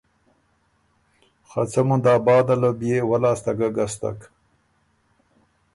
خه 1.49 1.61
څه 1.71 1.81
مُندا 1.87 2.15
بعده 2.25 2.55
له 2.61 2.69
بيې 2.79 2.97
وۀ 3.09 3.17
لاسته 3.23 3.51
ګۀ 3.57 3.69
ګستک 3.75 4.19